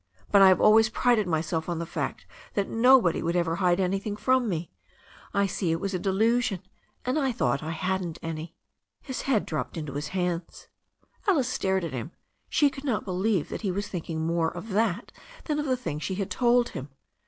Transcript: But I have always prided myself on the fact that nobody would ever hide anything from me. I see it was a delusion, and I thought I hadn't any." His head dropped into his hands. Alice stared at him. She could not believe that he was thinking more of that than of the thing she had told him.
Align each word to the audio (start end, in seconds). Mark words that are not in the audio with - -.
But 0.31 0.41
I 0.41 0.47
have 0.47 0.59
always 0.59 0.89
prided 0.89 1.27
myself 1.27 1.69
on 1.69 1.77
the 1.77 1.85
fact 1.85 2.25
that 2.55 2.67
nobody 2.67 3.21
would 3.21 3.35
ever 3.35 3.57
hide 3.57 3.79
anything 3.79 4.15
from 4.15 4.49
me. 4.49 4.71
I 5.31 5.45
see 5.45 5.71
it 5.71 5.79
was 5.79 5.93
a 5.93 5.99
delusion, 5.99 6.63
and 7.05 7.19
I 7.19 7.31
thought 7.31 7.61
I 7.61 7.69
hadn't 7.69 8.17
any." 8.23 8.55
His 9.03 9.21
head 9.21 9.45
dropped 9.45 9.77
into 9.77 9.93
his 9.93 10.07
hands. 10.07 10.69
Alice 11.27 11.49
stared 11.49 11.83
at 11.83 11.93
him. 11.93 12.13
She 12.49 12.71
could 12.71 12.83
not 12.83 13.05
believe 13.05 13.49
that 13.49 13.61
he 13.61 13.69
was 13.69 13.87
thinking 13.89 14.25
more 14.25 14.49
of 14.49 14.69
that 14.69 15.11
than 15.43 15.59
of 15.59 15.67
the 15.67 15.77
thing 15.77 15.99
she 15.99 16.15
had 16.15 16.31
told 16.31 16.69
him. 16.69 16.89